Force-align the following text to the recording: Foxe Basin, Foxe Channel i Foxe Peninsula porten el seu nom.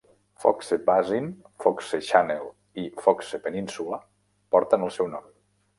Foxe 0.43 0.77
Basin, 0.87 1.27
Foxe 1.65 2.01
Channel 2.07 2.49
i 2.85 2.89
Foxe 3.05 3.43
Peninsula 3.47 4.05
porten 4.57 4.89
el 4.89 4.95
seu 4.99 5.13
nom. 5.17 5.35